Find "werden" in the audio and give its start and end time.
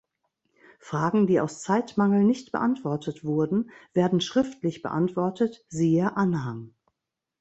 3.93-4.19